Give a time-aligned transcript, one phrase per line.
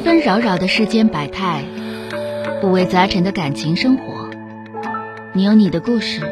[0.00, 1.62] 纷纷扰扰的世间百态，
[2.62, 4.30] 五味杂陈的感情生活。
[5.34, 6.22] 你有你的故事，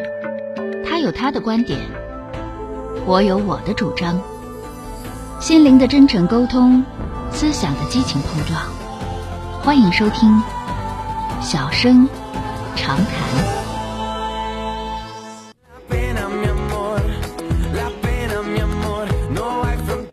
[0.86, 1.78] 他有他的观点，
[3.04, 4.22] 我有我的主张。
[5.38, 6.82] 心灵的真诚沟通，
[7.30, 8.58] 思想的激情碰撞。
[9.60, 10.30] 欢迎收听
[11.42, 12.08] 《小声
[12.74, 13.06] 长谈》。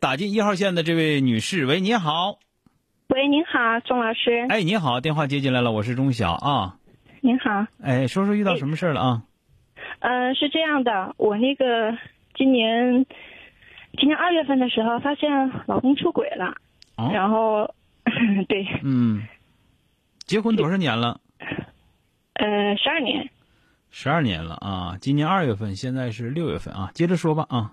[0.02, 2.40] 打进一号线的这位女士，喂，你好。
[3.16, 4.46] 喂，您好，钟老师。
[4.50, 6.76] 哎，您好，电话接进来了，我是钟晓啊。
[7.22, 7.66] 您好。
[7.82, 9.24] 哎，说说遇到什么事儿了啊？
[10.00, 11.98] 嗯，是这样的，我那个
[12.36, 13.06] 今年
[13.98, 15.32] 今年二月份的时候，发现
[15.66, 16.56] 老公出轨了，
[16.98, 17.74] 哦然后
[18.50, 19.24] 对，嗯，
[20.26, 21.22] 结婚多少年了？
[22.34, 23.30] 呃，十二年。
[23.92, 24.98] 十二年了啊！
[25.00, 26.92] 今年二月份，现在是六月份啊。
[26.94, 27.72] 接着说吧啊。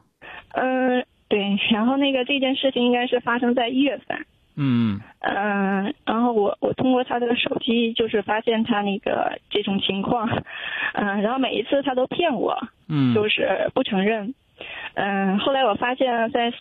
[0.51, 4.25] 嗯，对，然后那个这件事情应该是发生在一月份。
[4.57, 5.01] 嗯。
[5.21, 10.29] 嗯，然后我我通过他的手机就是发现他那个这种情况，
[10.95, 12.57] 嗯， 然后每一次他都骗我，
[12.89, 13.15] 嗯。
[13.15, 14.35] 就是不承认，
[14.95, 16.53] 嗯，后来我发现，在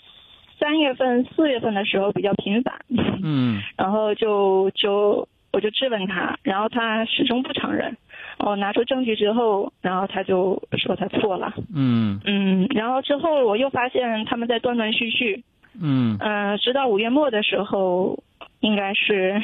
[0.60, 2.76] 三月份、四月份的时候比较频繁，
[3.24, 3.62] 嗯。
[3.78, 7.98] 然后就就我就质问他，然后他始终不承认，
[8.40, 12.22] 我拿出证据之后，然后他就说他错了，嗯。
[12.26, 15.44] 嗯，然后之后我又发现他们在断断续续，
[15.80, 18.22] 嗯嗯、直到五月末的时候，
[18.60, 19.42] 应该是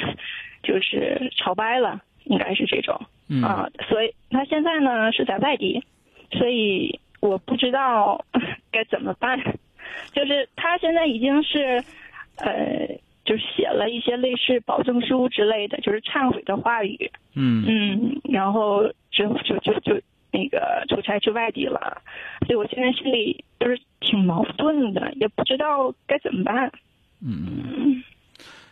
[0.64, 3.00] 就是吵掰了，应该是这种。
[3.30, 5.84] 嗯啊，所以他现在呢是在外地，
[6.32, 8.24] 所以我不知道
[8.72, 9.40] 该怎么办。
[10.14, 11.84] 就是他现在已经是，
[12.38, 12.88] 呃，
[13.26, 17.12] 就是写了一些类似保证书之类的，就是忏悔的话语。
[17.36, 20.00] 嗯嗯，然后之后就就就
[20.32, 22.02] 那个出差去外地了，
[22.46, 26.72] 所以我现在心里就是挺矛盾的，也不知道该怎么办。
[27.20, 28.04] 嗯，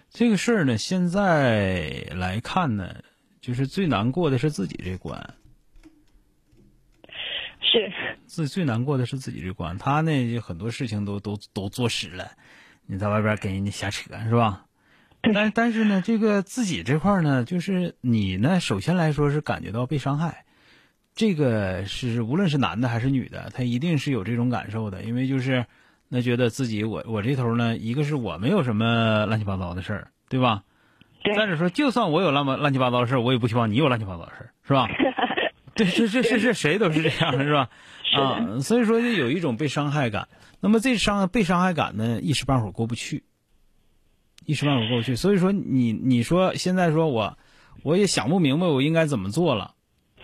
[0.10, 2.96] 这个事儿呢，现在来看呢，
[3.42, 5.34] 就是最难过的是自己这关，
[7.60, 7.92] 是，
[8.28, 9.78] 最最难过的是自己这关。
[9.78, 12.32] 他呢，就很多事情都都都坐实了，
[12.86, 14.66] 你在外边跟人家瞎扯是吧？
[15.34, 20.45] 但但是呢，这个自己这块儿呢，就是你呢，首先来说是感觉到被伤害，
[21.16, 25.66] 这个是无论是男的还是女的，他一定是有这种感受的，因为就是
[26.10, 30.64] 那觉得自己我我这头呢，一个是我没有什么乱七八糟的事儿，对吧？
[31.24, 34.90] 对再者说，就算我有乱八乱七八糟的事儿，我也不希望你有乱七八糟的事儿，是吧？
[35.74, 37.70] 对，是是是是，谁都是这样的，是吧？
[38.16, 40.28] 啊，所以说就有一种被伤害感。
[40.60, 43.24] 那么这伤被伤害感呢，一时半会儿过不去，
[44.46, 45.16] 一时半会儿过不去。
[45.16, 47.38] 所以说你你说现在说我
[47.84, 49.75] 我也想不明白我应该怎么做了。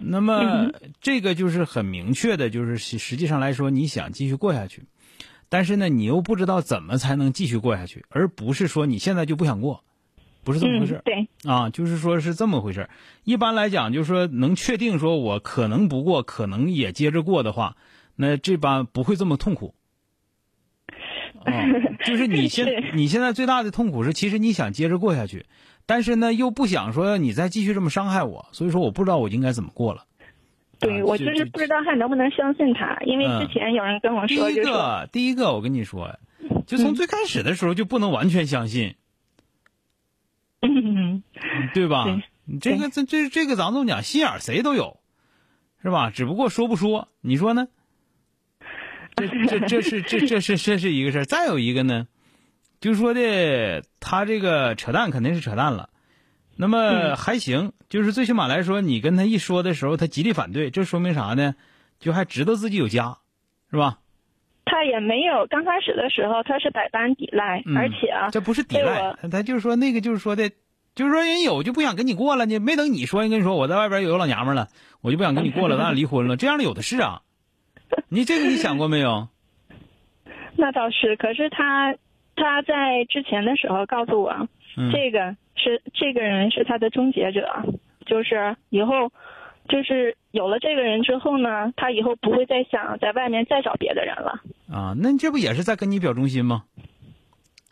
[0.03, 4.83] 那么这个就是很明确的，就是实实际上来说，你想继续过下去，
[5.49, 9.83] 但是呢，你又不知道怎么才能继续过下去，而不是说你现在就不想过，
[10.43, 10.97] 不是这么回事儿。
[10.99, 12.89] 嗯，对，啊，就是说是这么回事儿
[13.23, 17.75] 一般来讲，就是说能确定说我可能不过，可能也接着过的话，
[18.15, 19.75] 那这般不会这么痛苦。
[21.45, 21.65] 啊，
[22.05, 25.47] 就是你现是你现在最大的痛苦是，其实你想接着过下去，
[25.85, 30.05] 但是呢又不想说你再继续这么伤害我，所以说我不知道我应该怎么过了。
[30.79, 36.17] 对我就是不知道还能不能相信他，因为嗯之前有人跟我说第说，一个，第一个，我跟你说，
[36.65, 38.95] 就从嗯最开始的时候就不能完全相信，
[40.61, 41.21] 嗯，
[41.75, 42.23] 对吧对？
[42.45, 44.97] 你这个这这这个咱这么讲，心眼谁都有，
[45.83, 46.09] 是吧？
[46.09, 47.67] 只不过说不说，你说呢？
[49.15, 51.25] 这这这是这这是这是一个事儿。
[51.25, 52.07] 再有一个呢，
[52.81, 55.89] 就说的他这个扯淡肯定是扯淡了，
[56.57, 61.55] 那么嗯还行，就是最起码来说，你跟他一说的时候，他极力反对，这说明啥呢？
[61.99, 63.19] 就还知道自己有家，
[63.69, 63.99] 是吧？
[64.65, 70.49] 他也没有刚开始的时候他是百般抵赖，嗯而且啊，这不是抵赖，他他就是说那个就是说的，
[70.95, 74.69] 就是说人有就不想跟你过了呢，没等你说，人跟你说我在外边有老娘们了，
[75.01, 77.21] 我就不想跟你过了，咱俩 离婚了，这样的有的是啊。
[78.09, 79.27] 你这个你想过没有？
[80.57, 81.95] 那倒是，可是他
[82.41, 84.31] 他在之前的时候告诉我，
[84.75, 87.47] 嗯这个是这个人是他的终结者，
[88.07, 89.11] 就是以后
[89.69, 94.41] 就是有了这个人之后呢，他以后不会再想在外面再找别的人了。
[94.71, 96.63] 啊，那这不也是在跟你表忠心吗？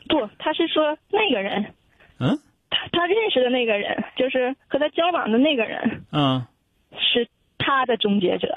[0.07, 1.73] 不，他是说那个人，
[2.19, 2.37] 嗯
[2.69, 6.45] 他他认识的那个人，就是和他交往的那个人嗯，
[6.91, 7.27] 是
[7.57, 8.55] 他的终结者。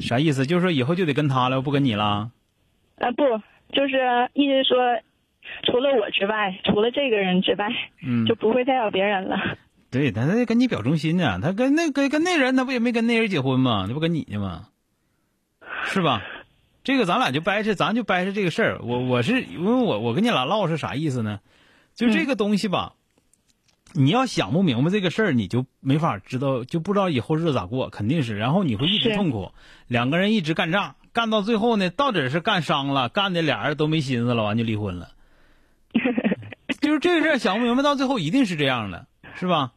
[0.00, 0.46] 啥意思？
[0.46, 2.30] 就是说以后就得跟他了，不跟你了？
[2.98, 3.24] 啊，不，
[3.72, 5.00] 就是意思说，
[5.64, 7.68] 除了我之外，除了这个人之外，
[8.04, 9.36] 嗯 就，不会再有别人了。
[9.90, 13.84] 对，他他跟你表忠心呢，他跟那跟跟那人，他不也没跟那人结婚吗？
[13.86, 14.68] 那不跟你呢吗？
[15.84, 16.22] 是吧？
[16.84, 18.80] 这个咱俩就掰扯，咱就掰扯这个事儿。
[18.82, 21.40] 我我是因为我我跟你俩唠是啥意思呢？
[21.94, 22.94] 就这个东西吧，
[23.92, 28.36] 你要想不明白这个事儿，你就没法知道，就不知道以后日子咋过，肯定是。
[28.36, 29.52] 然后你会一直痛苦，
[29.86, 35.10] 两个人一直干仗，干到最后呢，到底是干伤了，干的俩人都没心思了，完就离婚了。
[36.82, 39.06] 就是这个事儿想不明白，到最后一定是这样的，
[39.36, 39.72] 是吧？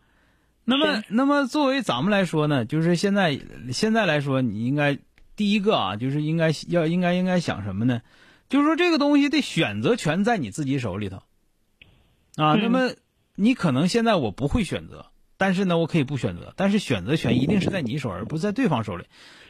[0.66, 3.40] 那么，那么作为咱们来说呢，就是现在
[3.72, 4.98] 现在来说，你应该
[5.36, 8.02] 第一个啊，就是应该要应该应该想什么呢？
[8.50, 11.18] 就是说这个东西的选择权在你自己手里头
[12.36, 12.56] 啊。
[12.56, 12.94] 嗯那么
[13.36, 15.06] 你可能现在我不会选择，
[15.38, 19.06] 但是呢，我可以不选择，但是选择权一定是在你手，而不是在对方手里。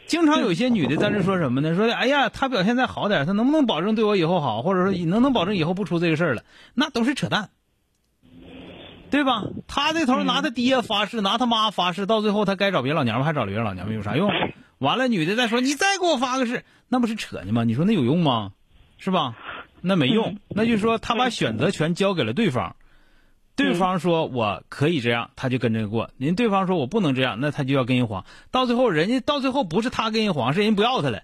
[0.07, 1.75] 经常有些女的在这说什么呢？
[1.75, 6.43] 说哎呀，她表现再好点，她能不能保证对我以后好，或者说能不能保证以后不出这个事儿了？
[6.73, 7.49] 那都是扯淡。
[9.11, 9.43] 对吧？
[9.67, 14.29] 他这头拿他爹发誓，拿他妈发誓，到最后他该找别老娘们还找别老娘们有啥用？
[14.79, 17.63] 完了，女的再说你再给我发个誓，那不是扯呢吗？
[17.63, 18.51] 你说那有用吗？
[18.97, 19.37] 是吧？
[19.81, 22.75] 那没用，那就是说他把选择权交给了对方，
[23.55, 28.25] 对方说我可以这样，他就跟着过；您对方说我不能这样，那他就要跟人黄。
[28.51, 31.23] 到最后，人家到最后不是他跟人黄，是人不要他了，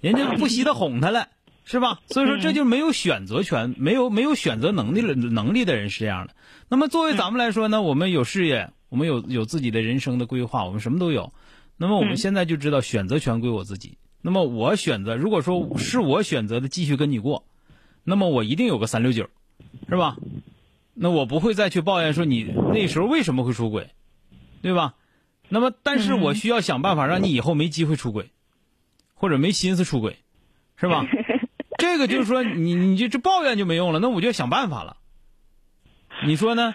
[0.00, 1.28] 人家不惜的哄他了。
[1.62, 2.00] 是吧？
[2.08, 6.34] 所以说这就没有选择权，没有没有选择能力了能力的人是这样的。
[6.68, 11.32] 那么作为咱们来说呢，我们有事业，我们有有自己的人生的规划，我们什么都有。
[11.76, 13.98] 那么我们现在就知道选择权归我自己。
[14.20, 17.44] 那么我选择，如果说是我选择的继续跟你过，
[18.02, 19.28] 那么我一定有个三六九，
[19.88, 20.16] 是吧？
[21.02, 22.42] 那我不会再去抱怨说你
[22.74, 23.88] 那时候为什么会出轨，
[24.60, 24.96] 对吧？
[25.48, 28.30] 那么但是我需要想办法让你以后没机会出轨，
[29.14, 30.18] 或者没心思出轨，
[30.76, 31.06] 是吧？
[31.78, 34.98] 这个就是说，你你就这抱怨就没用了，那我就要想办法了。
[36.26, 36.74] 你说呢？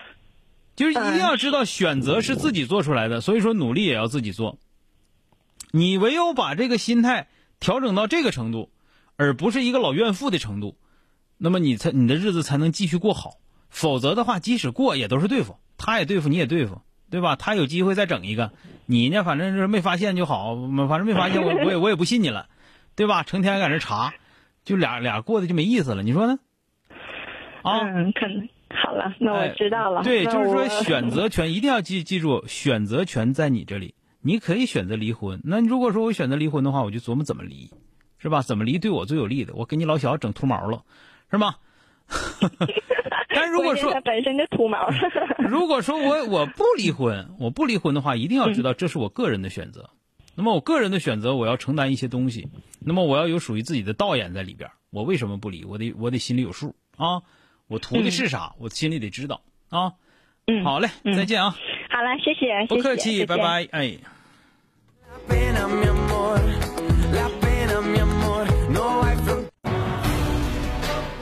[0.76, 4.58] 就是一定要知道选择是自己做出来的，所以说努力也要自己做。
[5.70, 7.28] 你唯有把这个心态
[7.60, 8.72] 调整到这个程度，
[9.18, 10.76] 而不是一个老怨妇的程度，
[11.38, 13.36] 那么你才你的日子才能继续过好。
[13.76, 16.82] 否则的话，即使过也都是对付，他也对付，你也对付，
[17.12, 17.36] 对吧？
[17.36, 18.54] 他有机会再整一个，
[18.86, 20.56] 你呢，反正是没发现就好，
[20.88, 22.48] 反正没发现，我我也我也不信你了，
[22.96, 23.24] 对吧？
[23.24, 24.14] 成天搁这查。
[24.64, 26.40] 就俩俩过的就没意思了，你说呢？
[27.62, 30.00] 啊，嗯，可能好了，那我知道了。
[30.00, 35.40] 哎、对，就是说选择权一定要记记住，选择权在你这里，你可以选择离婚。
[35.44, 37.70] 那如果说我选择离婚的话，我就琢磨怎么离，
[38.18, 38.42] 是吧？
[38.42, 39.54] 怎么离对我最有利的？
[39.54, 40.82] 我给你老小整秃毛了，
[41.30, 41.56] 是吗？
[43.36, 44.90] 但如果说他本身就秃毛，
[45.48, 49.90] 如果说我我不离婚，我不离婚的话，一定要知道这是我个人的选择。
[50.36, 52.48] 那么我个人的选择，我要承担一些东西，
[52.80, 54.72] 那么我要有属于自己的道眼在里边。
[54.90, 55.64] 我为什么不离？
[55.66, 57.22] 我得我得心里有数啊！
[57.68, 58.54] 我图的是啥？
[58.60, 59.94] 我心里得知道啊！
[60.48, 61.56] 嗯，好嘞，嗯再见啊！
[61.90, 63.38] 好了，谢谢，不客气，谢谢拜。
[63.38, 63.98] 拜，哎。